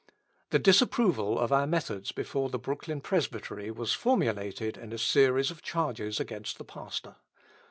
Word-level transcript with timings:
The 0.49 0.57
disapproval 0.57 1.37
of 1.37 1.51
our 1.53 1.67
methods 1.67 2.11
before 2.11 2.49
the 2.49 2.57
Brooklyn 2.57 3.01
Presbytery 3.01 3.69
was 3.69 3.93
formulated 3.93 4.75
in 4.75 4.91
a 4.93 4.97
series 4.97 5.51
of 5.51 5.61
charges 5.61 6.19
against 6.19 6.57
the 6.57 6.65
pastor. 6.65 7.17